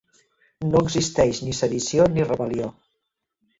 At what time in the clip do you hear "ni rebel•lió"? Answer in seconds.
2.17-2.75